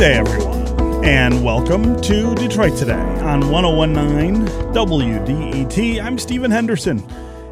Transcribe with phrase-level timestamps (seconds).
[0.00, 6.02] Day, everyone, and welcome to Detroit Today on 1019 WDET.
[6.02, 7.00] I'm Stephen Henderson,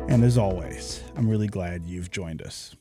[0.08, 2.74] and as always, I'm really glad you've joined us.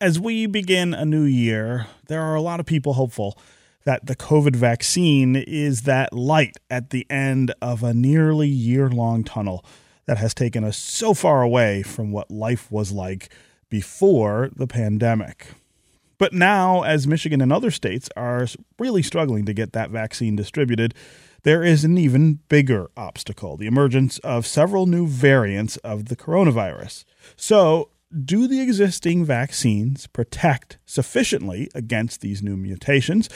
[0.00, 3.38] As we begin a new year, there are a lot of people hopeful
[3.84, 9.24] that the COVID vaccine is that light at the end of a nearly year long
[9.24, 9.62] tunnel
[10.06, 13.30] that has taken us so far away from what life was like
[13.68, 15.48] before the pandemic.
[16.18, 18.46] But now, as Michigan and other states are
[18.78, 20.94] really struggling to get that vaccine distributed,
[21.42, 27.04] there is an even bigger obstacle the emergence of several new variants of the coronavirus.
[27.36, 27.90] So,
[28.24, 33.28] do the existing vaccines protect sufficiently against these new mutations?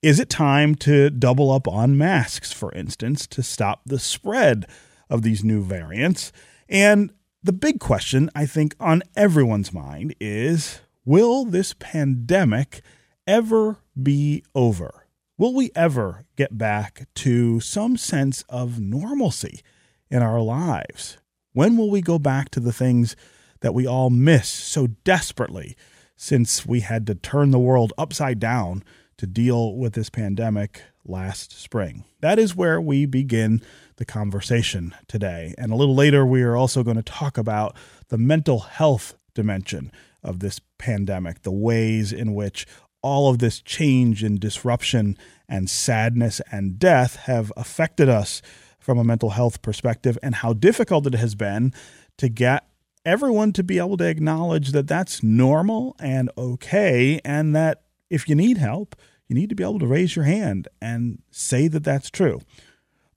[0.00, 4.66] Is it time to double up on masks, for instance, to stop the spread
[5.10, 6.32] of these new variants?
[6.68, 12.82] And the big question, I think, on everyone's mind is Will this pandemic
[13.26, 15.06] ever be over?
[15.38, 19.62] Will we ever get back to some sense of normalcy
[20.10, 21.16] in our lives?
[21.54, 23.16] When will we go back to the things
[23.60, 25.78] that we all miss so desperately
[26.14, 28.84] since we had to turn the world upside down
[29.16, 32.04] to deal with this pandemic last spring?
[32.20, 33.62] That is where we begin
[33.96, 35.54] the conversation today.
[35.56, 37.74] And a little later, we are also going to talk about
[38.08, 39.90] the mental health dimension
[40.22, 42.66] of this pandemic, the ways in which
[43.02, 45.16] all of this change and disruption
[45.48, 48.42] and sadness and death have affected us
[48.78, 51.72] from a mental health perspective, and how difficult it has been
[52.16, 52.66] to get
[53.04, 58.34] everyone to be able to acknowledge that that's normal and okay, and that if you
[58.34, 58.96] need help,
[59.28, 62.40] you need to be able to raise your hand and say that that's true.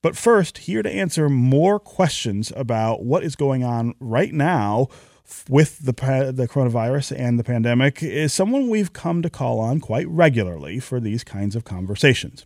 [0.02, 4.88] But first, here to answer more questions about what is going on right now
[5.50, 5.94] with the
[6.34, 11.00] the coronavirus and the pandemic is someone we've come to call on quite regularly for
[11.00, 12.46] these kinds of conversations.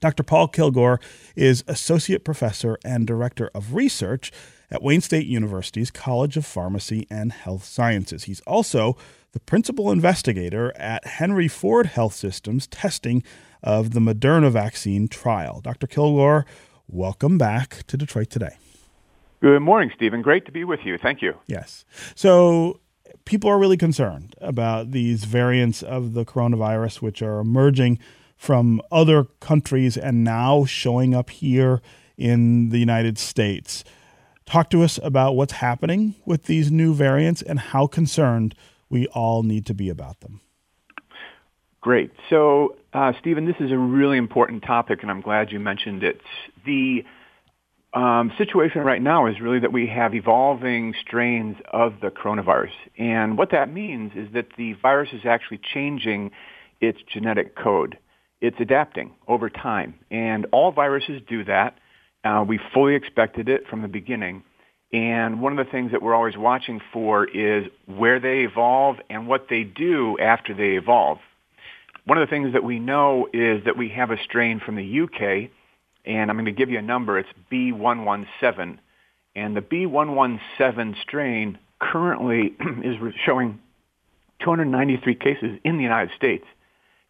[0.00, 0.22] Dr.
[0.22, 0.98] Paul Kilgore
[1.36, 4.32] is associate professor and director of research
[4.70, 8.24] at Wayne State University's College of Pharmacy and Health Sciences.
[8.24, 8.96] He's also
[9.32, 13.22] the principal investigator at Henry Ford Health System's testing
[13.62, 15.60] of the Moderna vaccine trial.
[15.60, 15.86] Dr.
[15.86, 16.46] Kilgore,
[16.88, 18.56] welcome back to Detroit Today.
[19.40, 20.20] Good morning, Stephen.
[20.20, 20.98] Great to be with you.
[20.98, 21.34] Thank you.
[21.46, 21.84] Yes.
[22.14, 22.80] So
[23.24, 27.98] people are really concerned about these variants of the coronavirus, which are emerging
[28.36, 31.80] from other countries and now showing up here
[32.18, 33.82] in the United States.
[34.44, 38.54] Talk to us about what's happening with these new variants and how concerned
[38.90, 40.40] we all need to be about them.
[41.80, 42.10] Great.
[42.28, 46.20] So, uh, Stephen, this is a really important topic, and I'm glad you mentioned it.
[46.66, 47.04] The
[47.92, 52.70] um, situation right now is really that we have evolving strains of the coronavirus.
[52.96, 56.30] And what that means is that the virus is actually changing
[56.80, 57.98] its genetic code.
[58.40, 59.94] It's adapting over time.
[60.10, 61.76] And all viruses do that.
[62.22, 64.44] Uh, we fully expected it from the beginning.
[64.92, 69.26] And one of the things that we're always watching for is where they evolve and
[69.26, 71.18] what they do after they evolve.
[72.06, 75.00] One of the things that we know is that we have a strain from the
[75.02, 75.50] UK
[76.04, 77.18] and I'm going to give you a number.
[77.18, 78.78] It's B117.
[79.36, 83.60] And the B117 strain currently is showing
[84.42, 86.44] 293 cases in the United States.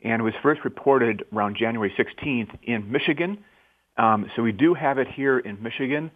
[0.03, 3.39] And was first reported around January 16th in Michigan.
[3.97, 6.11] Um, so we do have it here in Michigan.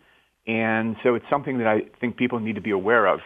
[0.47, 3.21] And so it's something that I think people need to be aware of.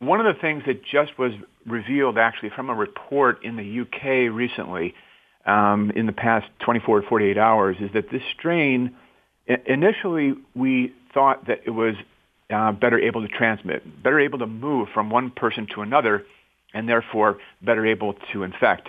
[0.00, 1.32] One of the things that just was
[1.66, 4.94] revealed actually from a report in the UK recently
[5.46, 8.94] um, in the past 24 to 48 hours is that this strain,
[9.66, 11.94] initially we thought that it was
[12.50, 16.24] uh, better able to transmit, better able to move from one person to another,
[16.72, 18.88] and therefore better able to infect.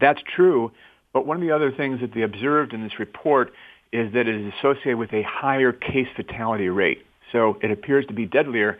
[0.00, 0.72] That's true,
[1.12, 3.52] but one of the other things that they observed in this report
[3.92, 7.04] is that it is associated with a higher case fatality rate.
[7.32, 8.78] So it appears to be deadlier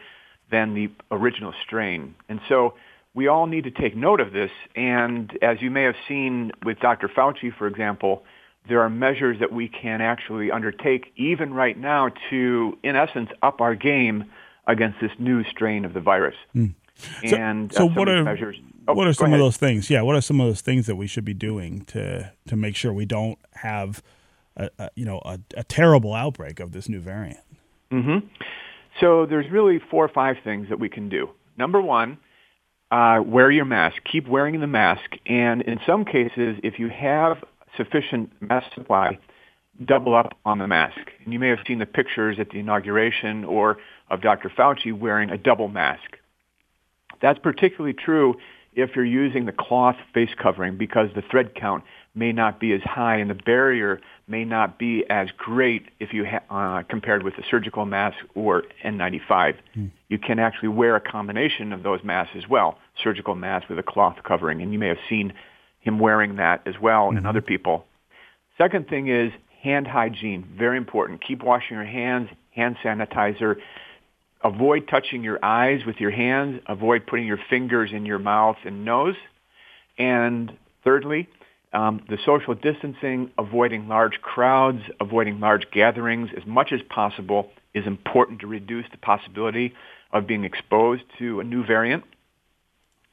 [0.50, 2.14] than the original strain.
[2.28, 2.74] And so
[3.16, 4.50] we all need to take note of this.
[4.76, 7.08] And as you may have seen with Dr.
[7.08, 8.22] Fauci, for example,
[8.68, 13.60] there are measures that we can actually undertake even right now to, in essence, up
[13.62, 14.26] our game
[14.66, 16.34] against this new strain of the virus.
[16.54, 16.74] Mm.
[17.26, 18.56] So, and so uh, what are measures?
[18.86, 19.40] Oh, what are some ahead.
[19.40, 19.88] of those things?
[19.88, 22.76] Yeah, what are some of those things that we should be doing to to make
[22.76, 24.02] sure we don't have
[24.56, 27.40] a, a you know a, a, terrible outbreak of this new variant?
[27.90, 28.26] Mm-hmm.
[29.00, 31.28] So there's really four or five things that we can do.
[31.58, 32.18] Number one
[32.90, 33.96] uh, wear your mask.
[34.10, 35.16] Keep wearing the mask.
[35.26, 37.38] And in some cases, if you have
[37.76, 39.18] sufficient mask supply,
[39.84, 40.98] double up on the mask.
[41.24, 43.78] And you may have seen the pictures at the inauguration or
[44.08, 44.48] of Dr.
[44.48, 46.16] Fauci wearing a double mask.
[47.20, 48.36] That's particularly true
[48.74, 51.82] if you're using the cloth face covering because the thread count
[52.14, 56.26] may not be as high and the barrier may not be as great if you
[56.26, 59.56] ha- uh, compared with a surgical mask or N95.
[59.76, 59.90] Mm.
[60.08, 63.82] You can actually wear a combination of those masks as well, surgical mask with a
[63.82, 65.32] cloth covering, and you may have seen
[65.80, 67.18] him wearing that as well mm-hmm.
[67.18, 67.84] and other people.
[68.58, 69.32] Second thing is
[69.62, 71.24] hand hygiene, very important.
[71.26, 73.56] Keep washing your hands, hand sanitizer.
[74.44, 76.60] Avoid touching your eyes with your hands.
[76.66, 79.16] Avoid putting your fingers in your mouth and nose.
[79.98, 80.52] And
[80.84, 81.28] thirdly,
[81.72, 87.86] um, the social distancing, avoiding large crowds, avoiding large gatherings as much as possible is
[87.86, 89.74] important to reduce the possibility
[90.16, 92.04] of being exposed to a new variant.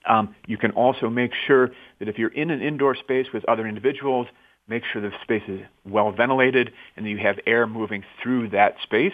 [0.06, 3.66] Um, you can also make sure that if you're in an indoor space with other
[3.68, 4.28] individuals,
[4.68, 8.76] make sure the space is well ventilated and that you have air moving through that
[8.84, 9.14] space.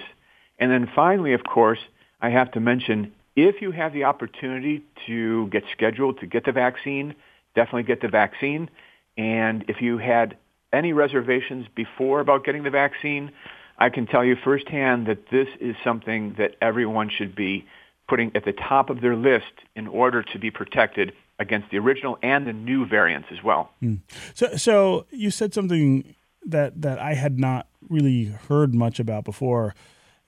[0.57, 1.79] And then finally, of course,
[2.21, 6.51] I have to mention if you have the opportunity to get scheduled to get the
[6.51, 7.15] vaccine,
[7.55, 8.69] definitely get the vaccine.
[9.17, 10.37] And if you had
[10.73, 13.31] any reservations before about getting the vaccine,
[13.77, 17.65] I can tell you firsthand that this is something that everyone should be
[18.09, 22.17] putting at the top of their list in order to be protected against the original
[22.21, 23.71] and the new variants as well.
[23.81, 23.99] Mm.
[24.33, 26.15] So, so you said something
[26.45, 29.75] that that I had not really heard much about before.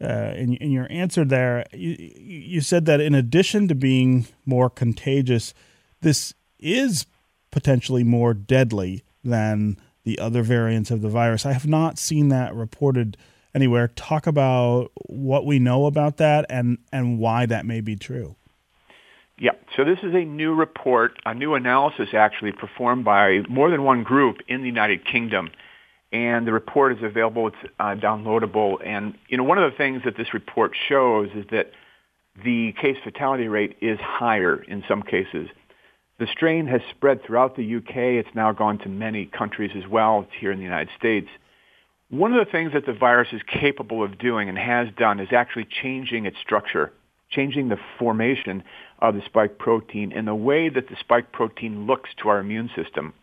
[0.02, 4.68] Uh, in, in your answer there, you, you said that in addition to being more
[4.68, 5.54] contagious,
[6.02, 7.06] this is
[7.52, 11.46] potentially more deadly than the other variants of the virus.
[11.46, 13.16] I have not seen that reported
[13.54, 13.90] anywhere.
[13.90, 18.36] Talk about what we know about that and, and why that may be true.
[19.38, 23.84] Yeah, so this is a new report, a new analysis actually performed by more than
[23.84, 25.50] one group in the United Kingdom.
[26.12, 28.86] And the report is available, it's uh, downloadable.
[28.86, 31.72] And, you know, one of the things that this report shows is that
[32.44, 35.48] the case fatality rate is higher in some cases.
[36.20, 37.96] The strain has spread throughout the UK.
[37.96, 40.22] It's now gone to many countries as well.
[40.22, 41.30] It's here in the United States.
[42.12, 45.30] One of the things that the virus is capable of doing and has done is
[45.32, 46.92] actually changing its structure,
[47.30, 48.64] changing the formation
[49.00, 52.70] of the spike protein and the way that the spike protein looks to our immune
[52.76, 53.14] system.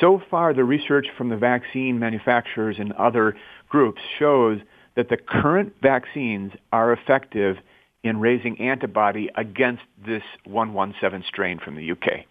[0.00, 3.36] So far, the research from the vaccine manufacturers and other
[3.68, 4.58] groups shows
[4.96, 7.58] that the current vaccines are effective
[8.02, 12.24] in raising antibody against this 117 strain from the UK.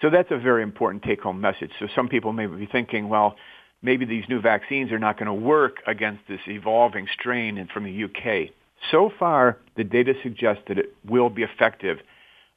[0.00, 1.72] So that's a very important take-home message.
[1.80, 3.34] So some people may be thinking, well,
[3.82, 8.04] maybe these new vaccines are not going to work against this evolving strain from the
[8.04, 8.50] UK.
[8.90, 11.98] So far, the data suggests that it will be effective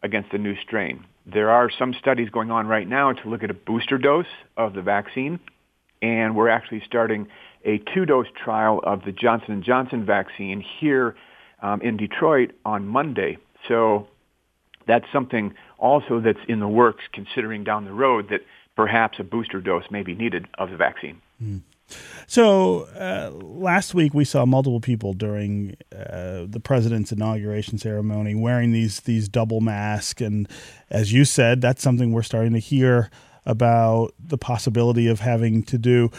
[0.04, 1.06] against the new strain.
[1.26, 4.26] There are some studies going on right now to look at a booster dose
[4.58, 5.40] of the vaccine,
[6.02, 7.28] and we're actually starting
[7.64, 11.16] a two-dose trial of the Johnson & Johnson vaccine here
[11.62, 13.38] um, in Detroit on Monday.
[13.68, 14.08] So
[14.88, 18.42] that's something also that's in the works, considering down the road that
[18.82, 21.22] perhaps a booster dose may be needed of the vaccine.
[21.40, 21.62] Mm.
[22.26, 28.72] So uh, last week we saw multiple people during uh, the president's inauguration ceremony wearing
[28.72, 30.50] these these double masks, and
[30.90, 33.12] as you said, that's something we're starting to hear
[33.46, 36.10] about the possibility of having to do.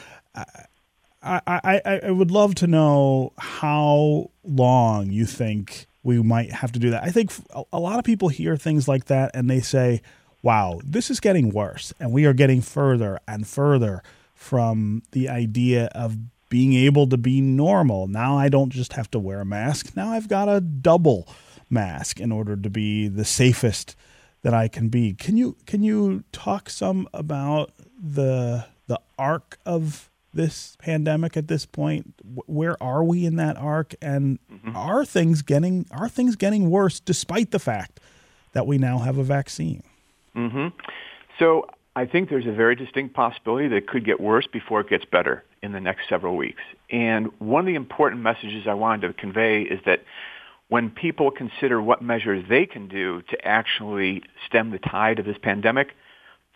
[1.24, 6.78] I, I, I would love to know how long you think we might have to
[6.78, 7.02] do that.
[7.02, 7.32] I think
[7.72, 10.02] a lot of people hear things like that and they say,
[10.42, 11.92] wow, this is getting worse.
[11.98, 14.02] And we are getting further and further
[14.34, 16.16] from the idea of
[16.48, 18.08] being able to be normal.
[18.08, 19.96] Now I don't just have to wear a mask.
[19.96, 21.28] Now I've got a double
[21.70, 23.96] mask in order to be the safest
[24.42, 25.14] that I can be.
[25.14, 31.64] Can you can you talk some about the the arc of this pandemic at this
[31.64, 32.14] point?
[32.46, 33.94] Where are we in that arc?
[34.02, 34.76] And mm-hmm.
[34.76, 38.00] are things getting are things getting worse despite the fact
[38.52, 39.82] that we now have a vaccine?
[40.36, 40.68] Mm-hmm.
[41.38, 44.88] So I think there's a very distinct possibility that it could get worse before it
[44.88, 46.62] gets better in the next several weeks.
[46.90, 50.02] And one of the important messages I wanted to convey is that
[50.68, 55.36] when people consider what measures they can do to actually stem the tide of this
[55.42, 55.88] pandemic,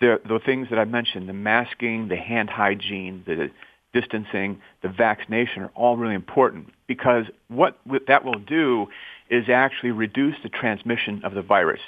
[0.00, 3.50] the, the things that I mentioned, the masking, the hand hygiene, the
[3.92, 7.78] distancing, the vaccination are all really important because what
[8.08, 8.86] that will do
[9.28, 11.80] is actually reduce the transmission of the virus.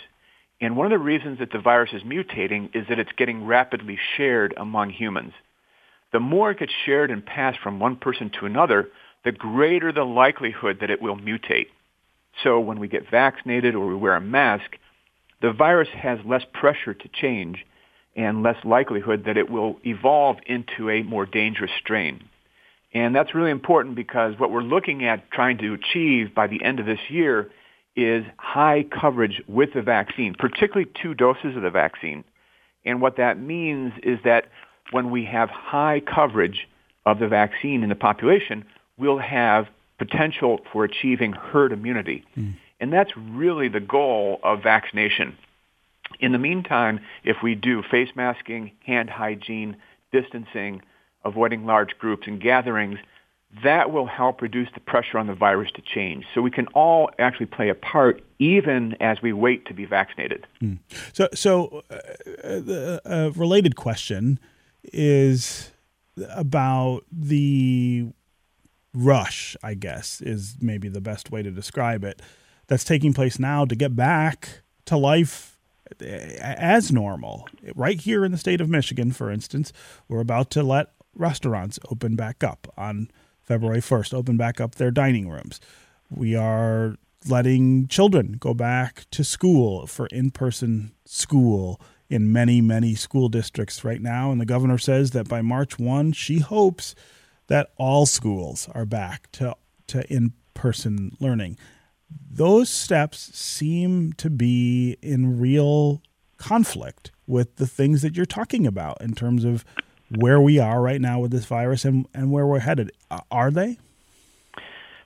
[0.60, 3.98] And one of the reasons that the virus is mutating is that it's getting rapidly
[4.16, 5.32] shared among humans.
[6.12, 8.88] The more it gets shared and passed from one person to another,
[9.24, 11.68] the greater the likelihood that it will mutate.
[12.42, 14.76] So when we get vaccinated or we wear a mask,
[15.40, 17.64] the virus has less pressure to change
[18.16, 22.24] and less likelihood that it will evolve into a more dangerous strain.
[22.92, 26.80] And that's really important because what we're looking at trying to achieve by the end
[26.80, 27.50] of this year
[27.96, 32.24] is high coverage with the vaccine, particularly two doses of the vaccine.
[32.84, 34.46] And what that means is that
[34.92, 36.68] when we have high coverage
[37.04, 38.64] of the vaccine in the population,
[38.96, 39.66] we'll have
[39.98, 42.24] potential for achieving herd immunity.
[42.36, 42.54] Mm.
[42.80, 45.36] And that's really the goal of vaccination.
[46.20, 49.76] In the meantime, if we do face masking, hand hygiene,
[50.12, 50.82] distancing,
[51.24, 52.98] avoiding large groups and gatherings,
[53.64, 56.26] that will help reduce the pressure on the virus to change.
[56.34, 60.46] So we can all actually play a part even as we wait to be vaccinated.
[60.60, 60.74] Hmm.
[61.12, 61.96] So, so uh,
[62.44, 64.38] the uh, related question
[64.92, 65.72] is
[66.34, 68.08] about the
[68.94, 72.20] rush, I guess, is maybe the best way to describe it,
[72.66, 75.58] that's taking place now to get back to life
[76.00, 77.48] as normal.
[77.74, 79.72] Right here in the state of Michigan, for instance,
[80.06, 83.10] we're about to let restaurants open back up on
[83.48, 85.58] February 1st, open back up their dining rooms.
[86.10, 92.94] We are letting children go back to school for in person school in many, many
[92.94, 94.30] school districts right now.
[94.30, 96.94] And the governor says that by March 1, she hopes
[97.46, 101.56] that all schools are back to, to in person learning.
[102.30, 106.02] Those steps seem to be in real
[106.36, 109.64] conflict with the things that you're talking about in terms of
[110.16, 112.92] where we are right now with this virus and, and where we're headed.
[113.30, 113.78] Are they?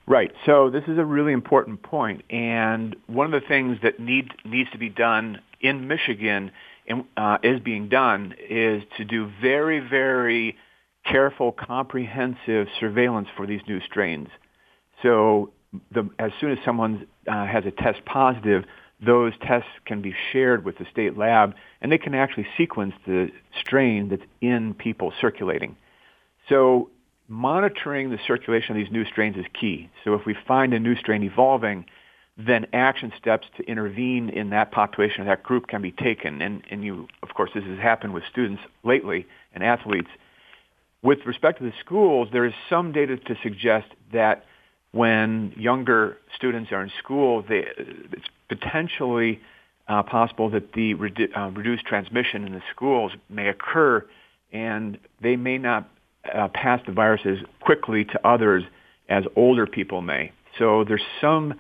[0.07, 0.33] Right.
[0.47, 4.71] So this is a really important point, and one of the things that need needs
[4.73, 6.51] to be done in Michigan
[6.89, 10.57] and uh, is being done is to do very, very
[11.05, 14.29] careful, comprehensive surveillance for these new strains.
[15.03, 15.53] So
[15.93, 18.65] the, as soon as someone uh, has a test positive,
[19.05, 23.31] those tests can be shared with the state lab, and they can actually sequence the
[23.59, 25.77] strain that's in people circulating.
[26.49, 26.91] So
[27.29, 29.91] monitoring the circulation of these new strains is key.
[30.05, 31.87] So if we find a new strain evolving,
[32.37, 36.41] then action steps to intervene in that population, that group can be taken.
[36.41, 40.09] And, and you, of course, this has happened with students lately and athletes.
[41.03, 44.45] With respect to the schools, there is some data to suggest that
[44.93, 49.41] when younger students are in school, they, it's potentially
[49.89, 54.05] uh, possible that the redu- uh, reduced transmission in the schools may occur,
[54.53, 55.89] and they may not
[56.33, 58.63] uh, pass the viruses quickly to others
[59.09, 60.33] as older people may.
[60.59, 61.55] So there's some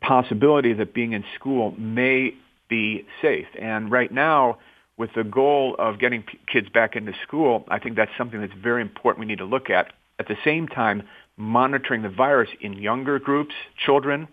[0.00, 2.34] possibility that being in school may
[2.68, 3.46] be safe.
[3.60, 4.58] And right now,
[4.96, 8.52] with the goal of getting p- kids back into school, I think that's something that's
[8.60, 9.92] very important we need to look at.
[10.18, 11.02] At the same time,
[11.36, 14.28] monitoring the virus in younger groups, children,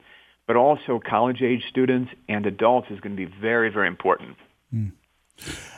[0.49, 4.35] but also college age students and adults is going to be very, very important.
[4.73, 4.93] Mm.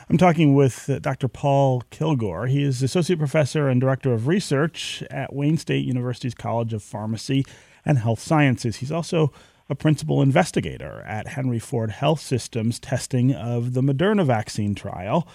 [0.08, 1.28] I'm talking with uh, Dr.
[1.28, 2.46] Paul Kilgore.
[2.46, 7.44] He is Associate Professor and Director of Research at Wayne State University's College of Pharmacy
[7.84, 8.76] and Health Sciences.
[8.76, 9.30] He's also
[9.68, 15.28] a principal investigator at Henry Ford Health System's testing of the Moderna vaccine trial.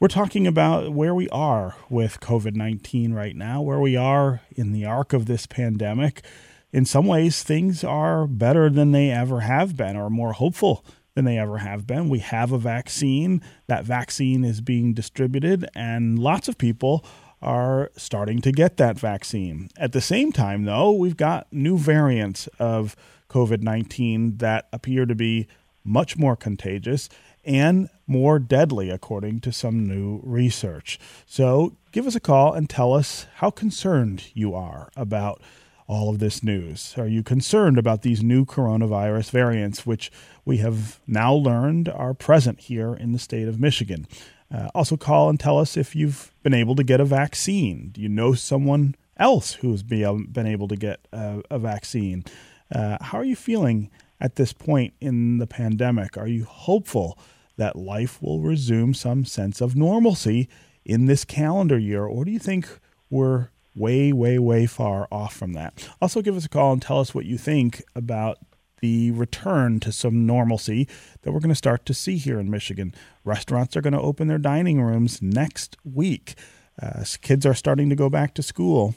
[0.00, 4.72] We're talking about where we are with COVID 19 right now, where we are in
[4.72, 6.24] the arc of this pandemic.
[6.72, 10.84] In some ways, things are better than they ever have been, or more hopeful
[11.14, 12.08] than they ever have been.
[12.08, 13.42] We have a vaccine.
[13.66, 17.04] That vaccine is being distributed, and lots of people
[17.42, 19.70] are starting to get that vaccine.
[19.76, 22.94] At the same time, though, we've got new variants of
[23.28, 25.48] COVID 19 that appear to be
[25.82, 27.08] much more contagious
[27.44, 30.98] and more deadly, according to some new research.
[31.26, 35.40] So give us a call and tell us how concerned you are about
[35.90, 36.94] all of this news.
[36.96, 40.12] Are you concerned about these new coronavirus variants, which
[40.44, 44.06] we have now learned are present here in the state of Michigan?
[44.54, 47.88] Uh, also, call and tell us if you've been able to get a vaccine.
[47.90, 52.24] Do you know someone else who's been able to get a, a vaccine?
[52.72, 56.16] Uh, how are you feeling at this point in the pandemic?
[56.16, 57.18] Are you hopeful
[57.56, 60.48] that life will resume some sense of normalcy
[60.84, 62.78] in this calendar year, or do you think
[63.10, 65.88] we're way, way, way far off from that?
[66.00, 68.38] Also, give us a call and tell us what you think about
[68.80, 70.88] the return to some normalcy
[71.22, 72.94] that we're going to start to see here in Michigan.
[73.24, 76.34] Restaurants are going to open their dining rooms next week.
[76.80, 78.94] Uh, kids are starting to go back to school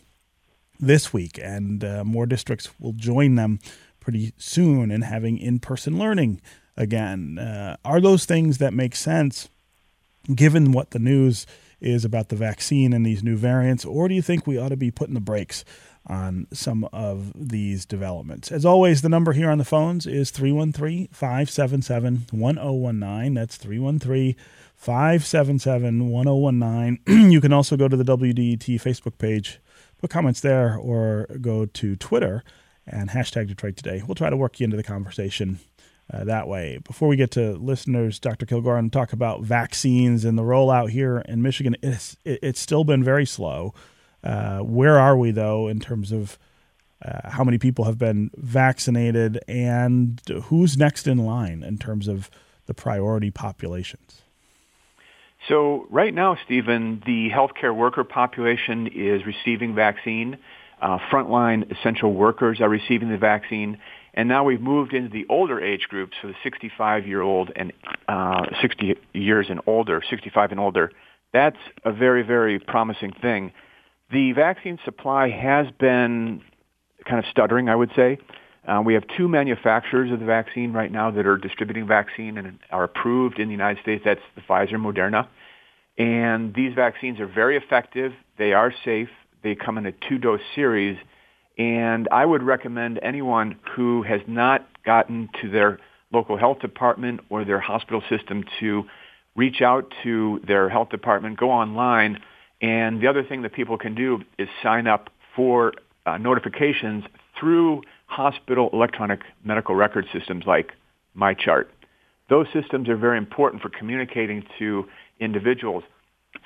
[0.80, 3.60] this week, and uh, more districts will join them
[4.00, 6.42] pretty soon in having in person learning
[6.76, 7.38] again.
[7.38, 9.50] Uh, are those things that make sense
[10.34, 11.46] given what the news
[11.84, 14.78] is about the vaccine and these new variants, or do you think we ought to
[14.78, 15.66] be putting the brakes
[16.08, 18.52] on some of these developments?
[18.52, 23.34] As always, the number here on the phones is 313 577 1019.
[23.34, 24.36] That's 313
[24.76, 27.32] 577 1019.
[27.32, 29.60] You can also go to the WDET Facebook page,
[30.00, 32.44] put comments there, or go to Twitter
[32.86, 34.04] and hashtag Detroit Today.
[34.06, 35.60] We'll try to work you into the conversation
[36.12, 36.80] uh, that way.
[36.84, 38.46] Before we get to listeners, Dr.
[38.46, 43.04] Kilgore, and talk about vaccines and the rollout here in Michigan, it's, it's still been
[43.04, 43.74] very slow.
[44.24, 46.38] Uh, where are we, though, in terms of
[47.04, 52.30] uh, how many people have been vaccinated and who's next in line in terms of
[52.66, 54.22] the priority populations?
[55.50, 60.38] So right now, Stephen, the healthcare worker population is receiving vaccine.
[60.82, 63.78] Uh, frontline essential workers are receiving the vaccine.
[64.14, 67.74] And now we've moved into the older age groups, so the 65 year old and
[68.08, 70.92] uh, 60 years and older, 65 and older.
[71.32, 73.54] That's a very, very promising thing.
[74.12, 76.42] The vaccine supply has been
[77.06, 78.20] kind of stuttering, I would say.
[78.68, 82.60] Uh, we have two manufacturers of the vaccine right now that are distributing vaccine and
[82.70, 84.04] are approved in the United States.
[84.06, 85.28] That's the Pfizer and Moderna.
[85.98, 88.14] And these vaccines are very effective.
[88.38, 89.10] They are safe.
[89.44, 90.98] They come in a two-dose series.
[91.58, 95.80] And I would recommend anyone who has not gotten to their
[96.12, 98.86] local health department or their hospital system to
[99.36, 102.22] reach out to their health department, go online.
[102.62, 105.74] And the other thing that people can do is sign up for
[106.06, 107.04] uh, notifications
[107.40, 110.74] through hospital electronic medical record systems like
[111.18, 111.66] MyChart.
[112.30, 114.86] Those systems are very important for communicating to
[115.20, 115.84] individuals.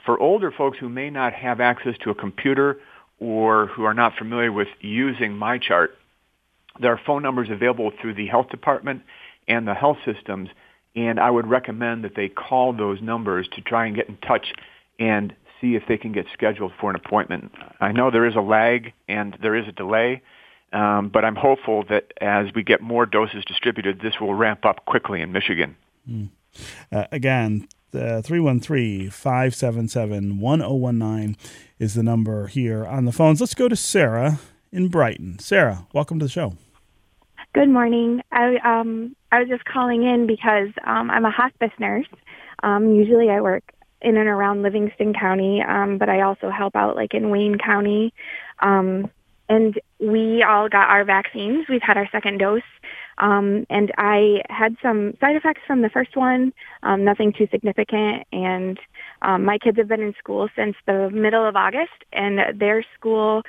[0.06, 2.80] For older folks who may not have access to a computer
[3.20, 5.90] or who are not familiar with using MyChart,
[6.80, 9.02] there are phone numbers available through the health department
[9.48, 10.50] and the health systems,
[10.96, 14.54] and I would recommend that they call those numbers to try and get in touch
[15.00, 17.52] and see if they can get scheduled for an appointment.
[17.80, 20.22] I know there is a lag and there is a delay,
[20.74, 24.86] um, but I'm hopeful that as we get more doses distributed, this will ramp up
[24.86, 25.76] quickly in Michigan.
[26.10, 26.30] Mm.
[26.92, 31.38] Uh, again, 313 577 1019
[31.80, 33.40] is the number here on the phones.
[33.40, 34.40] Let's go to Sarah
[34.72, 35.40] in Brighton.
[35.40, 36.54] Sarah, welcome to the show.
[37.54, 38.22] Good morning.
[38.32, 42.08] I um I was just calling in because um, I'm a hospice nurse.
[42.64, 43.64] Um, usually, I work
[44.02, 48.14] in and around Livingston County, um, but I also help out like in Wayne County.
[48.60, 49.10] Um,
[49.50, 51.68] and we all got our vaccines.
[51.70, 52.62] We've had our second dose.
[53.18, 56.54] Um, and I had some side effects from the first one,
[56.84, 58.26] um, nothing too significant.
[58.32, 58.80] And
[59.22, 63.42] um, my kids have been in school since the middle of August, and their school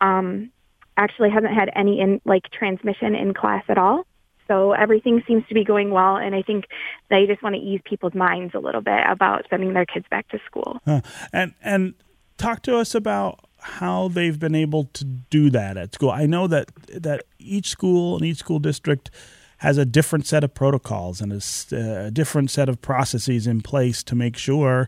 [0.00, 0.50] um,
[0.96, 4.06] actually hasn't had any in like transmission in class at all.
[4.46, 6.66] So everything seems to be going well, and I think
[7.08, 10.28] they just want to ease people's minds a little bit about sending their kids back
[10.28, 10.80] to school.
[10.84, 11.00] Huh.
[11.32, 11.94] And and
[12.36, 16.10] talk to us about how they've been able to do that at school.
[16.10, 19.10] I know that that each school and each school district
[19.58, 24.02] has a different set of protocols and a, a different set of processes in place
[24.02, 24.86] to make sure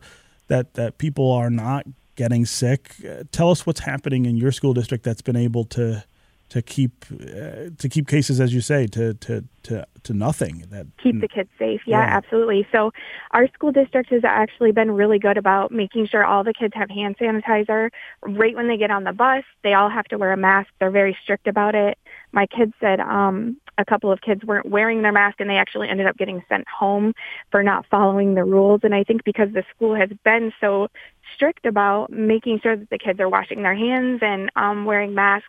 [0.48, 1.86] that that people are not
[2.16, 2.92] getting sick.
[3.02, 6.04] Uh, tell us what's happening in your school district that's been able to
[6.48, 10.64] to keep uh, to keep cases, as you say, to to to to nothing.
[10.70, 11.80] That keep the kids safe.
[11.86, 12.66] Yeah, yeah, absolutely.
[12.70, 12.92] So
[13.32, 16.88] our school district has actually been really good about making sure all the kids have
[16.88, 17.90] hand sanitizer
[18.22, 19.44] right when they get on the bus.
[19.62, 20.68] They all have to wear a mask.
[20.78, 21.98] They're very strict about it.
[22.32, 25.88] My kids said um, a couple of kids weren't wearing their mask and they actually
[25.88, 27.14] ended up getting sent home
[27.50, 28.80] for not following the rules.
[28.82, 30.88] And I think because the school has been so
[31.34, 35.48] strict about making sure that the kids are washing their hands and um, wearing masks,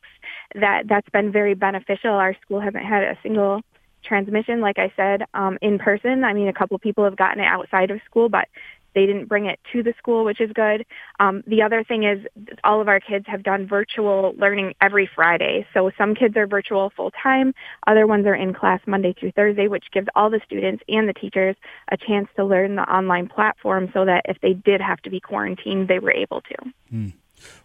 [0.56, 2.12] that that's been very beneficial.
[2.12, 3.62] Our school hasn't had a single
[4.04, 6.24] transmission, like I said, um, in person.
[6.24, 8.48] I mean, a couple of people have gotten it outside of school, but
[8.98, 10.84] they didn't bring it to the school, which is good.
[11.20, 12.26] Um, the other thing is
[12.64, 15.68] all of our kids have done virtual learning every Friday.
[15.72, 17.54] So some kids are virtual full time.
[17.86, 21.14] Other ones are in class Monday through Thursday, which gives all the students and the
[21.14, 21.56] teachers
[21.92, 25.20] a chance to learn the online platform so that if they did have to be
[25.20, 26.56] quarantined, they were able to.
[26.92, 27.14] Mm.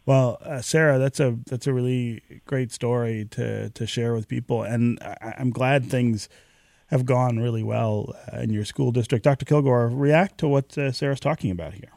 [0.04, 4.62] Well, uh, Sarah, that's a that's a really great story to to share with people,
[4.62, 6.28] and I, am glad things
[6.92, 9.24] have gone really well uh, in your school district.
[9.24, 9.46] Dr.
[9.46, 11.88] Kilgore, react to what uh, Sarah's talking about here.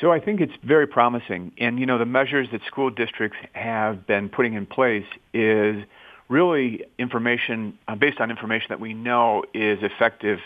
[0.00, 4.06] So I think it's very promising, and you know the measures that school districts have
[4.06, 5.84] been putting in place is
[6.30, 10.38] really information uh, based on information that we know is effective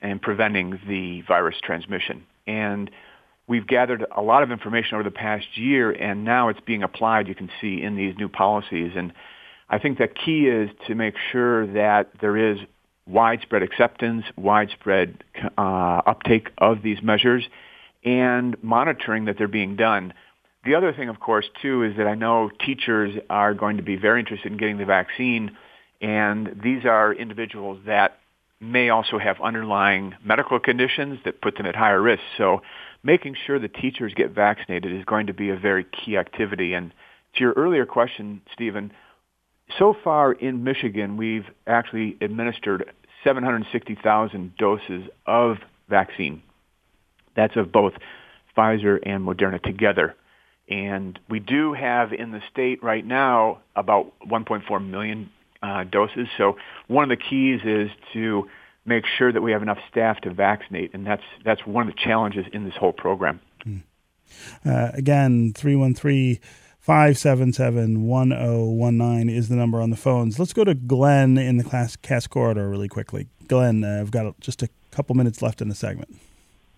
[0.00, 2.90] in preventing the virus transmission, and
[3.46, 7.28] we've gathered a lot of information over the past year, and now it's being applied.
[7.28, 9.12] You can see in these new policies and
[9.72, 12.58] I think the key is to make sure that there is
[13.06, 15.24] widespread acceptance, widespread
[15.56, 17.44] uh, uptake of these measures,
[18.04, 20.12] and monitoring that they're being done.
[20.66, 23.96] The other thing, of course, too, is that I know teachers are going to be
[23.96, 25.56] very interested in getting the vaccine,
[26.02, 28.18] and these are individuals that
[28.60, 32.22] may also have underlying medical conditions that put them at higher risk.
[32.36, 32.60] So
[33.02, 36.74] making sure the teachers get vaccinated is going to be a very key activity.
[36.74, 36.92] And
[37.34, 38.92] to your earlier question, Stephen,
[39.78, 42.92] so far in Michigan, we've actually administered
[43.24, 45.58] 760,000 doses of
[45.88, 46.42] vaccine.
[47.34, 47.94] That's of both
[48.56, 50.14] Pfizer and Moderna together.
[50.68, 55.30] And we do have in the state right now about 1.4 million
[55.62, 56.28] uh, doses.
[56.38, 56.56] So
[56.88, 58.48] one of the keys is to
[58.84, 62.00] make sure that we have enough staff to vaccinate, and that's that's one of the
[62.02, 63.40] challenges in this whole program.
[63.62, 63.78] Hmm.
[64.64, 66.38] Uh, again, 313
[66.82, 70.40] 577 1019 is the number on the phones.
[70.40, 73.28] Let's go to Glenn in the class Cass corridor really quickly.
[73.46, 76.16] Glenn, uh, I've got just a couple minutes left in the segment.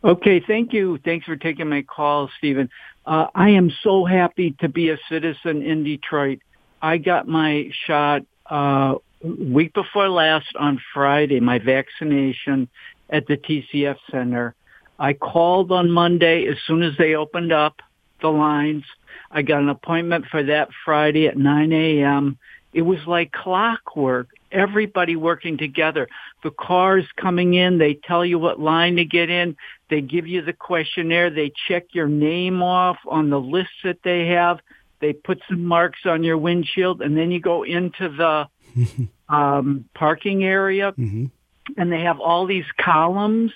[0.04, 0.98] Okay, thank you.
[0.98, 2.68] Thanks for taking my call, Stephen.
[3.06, 6.40] Uh, I am so happy to be a citizen in Detroit.
[6.82, 12.68] I got my shot uh, week before last on Friday, my vaccination
[13.08, 14.54] at the TCF Center.
[14.98, 17.80] I called on Monday as soon as they opened up
[18.24, 18.84] the lines.
[19.30, 22.38] I got an appointment for that Friday at 9 a.m.
[22.72, 24.28] It was like clockwork.
[24.50, 26.08] Everybody working together.
[26.42, 29.56] The cars coming in, they tell you what line to get in.
[29.90, 31.28] They give you the questionnaire.
[31.28, 34.60] They check your name off on the list that they have.
[35.00, 38.48] They put some marks on your windshield, and then you go into the
[39.28, 41.26] um, parking area, mm-hmm.
[41.76, 43.52] and they have all these columns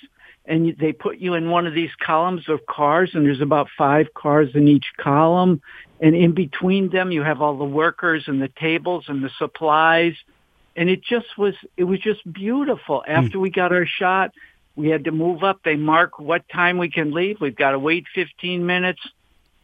[0.48, 4.06] and they put you in one of these columns of cars and there's about five
[4.14, 5.60] cars in each column.
[6.00, 10.14] And in between them you have all the workers and the tables and the supplies.
[10.74, 13.04] And it just was it was just beautiful.
[13.06, 13.12] Hmm.
[13.12, 14.32] after we got our shot
[14.74, 15.60] we had to move up.
[15.64, 17.40] They mark what time we can leave.
[17.40, 19.00] We've got to wait 15 minutes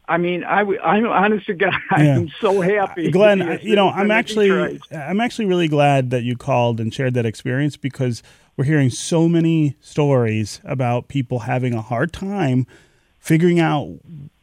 [0.07, 3.11] I mean, I, I'm honest to God, I'm so happy.
[3.11, 7.25] Glenn, you know, I'm actually, I'm actually really glad that you called and shared that
[7.25, 8.21] experience because
[8.57, 12.65] we're hearing so many stories about people having a hard time
[13.25, 13.89] figuring out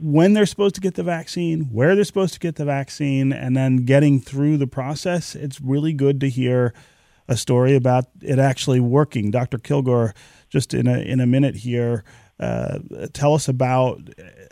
[0.01, 3.57] when they're supposed to get the vaccine, where they're supposed to get the vaccine, and
[3.57, 5.37] then getting through the process.
[5.37, 6.75] It's really good to hear
[7.29, 9.31] a story about it actually working.
[9.31, 9.59] Dr.
[9.59, 10.15] Kilgore,
[10.49, 12.03] just in a in a minute here,
[12.43, 12.79] uh,
[13.13, 14.01] tell us about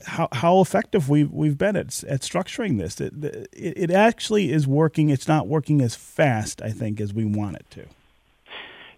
[0.06, 3.00] how, how effective we've we've been at at structuring this.
[3.00, 5.10] It, it, it actually is working.
[5.10, 7.86] It's not working as fast, I think, as we want it to.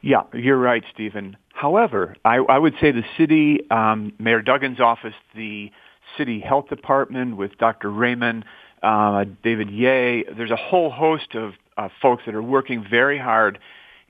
[0.02, 1.36] Yeah, you're right, Stephen.
[1.54, 5.70] However, I, I would say the city, um, Mayor Duggan's office, the
[6.18, 7.90] city health department with Dr.
[7.90, 8.44] Raymond,
[8.82, 13.58] uh, David Ye, there's a whole host of uh, folks that are working very hard.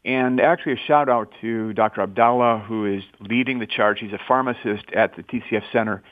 [0.05, 2.01] And actually, a shout out to Dr.
[2.03, 4.01] Abdallah, who is leading the charge.
[4.01, 6.03] He's a pharmacist at the TCF Center.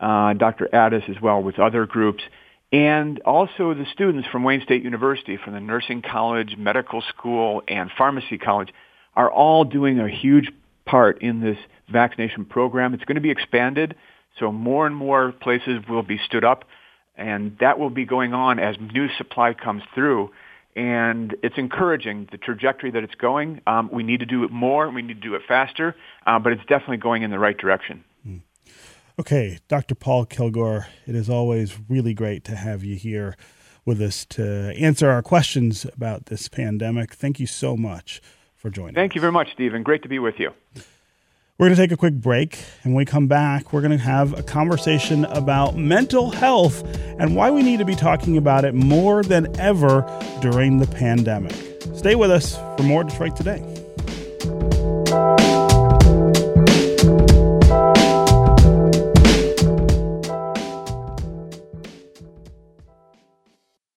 [0.00, 0.74] Uh, Dr.
[0.74, 2.22] Addis as well with other groups.
[2.72, 7.90] And also the students from Wayne State University, from the nursing college, medical school, and
[7.96, 8.70] pharmacy college
[9.14, 10.50] are all doing a huge
[10.84, 12.94] part in this vaccination program.
[12.94, 13.94] It's going to be expanded,
[14.40, 16.64] so more and more places will be stood up,
[17.16, 20.30] and that will be going on as new supply comes through.
[20.76, 23.60] And it's encouraging the trajectory that it's going.
[23.66, 24.90] Um, we need to do it more.
[24.90, 25.94] We need to do it faster,
[26.26, 28.04] uh, but it's definitely going in the right direction.
[28.24, 28.38] Hmm.
[29.18, 29.94] Okay, Dr.
[29.94, 33.36] Paul Kilgore, it is always really great to have you here
[33.84, 37.14] with us to answer our questions about this pandemic.
[37.14, 38.20] Thank you so much
[38.56, 38.94] for joining.
[38.94, 39.14] Thank us.
[39.16, 39.82] you very much, Stephen.
[39.82, 40.52] Great to be with you.
[41.56, 42.58] We're going to take a quick break.
[42.82, 46.82] And when we come back, we're going to have a conversation about mental health
[47.20, 50.02] and why we need to be talking about it more than ever
[50.42, 51.54] during the pandemic.
[51.94, 53.73] Stay with us for more Detroit Today.